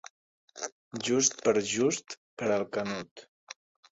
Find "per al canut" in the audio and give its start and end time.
2.43-3.27